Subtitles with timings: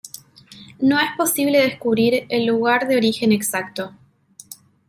[0.79, 3.93] No es posible descubrir el lugar de origen exacto.